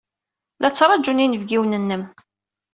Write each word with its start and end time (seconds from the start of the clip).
La 0.61 0.69
ttṛajun 0.71 1.21
yinebgiwen-nnem. 1.23 2.03